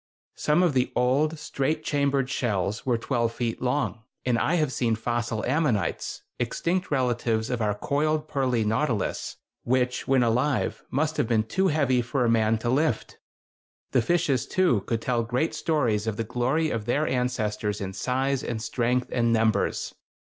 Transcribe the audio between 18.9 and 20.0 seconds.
and numbers.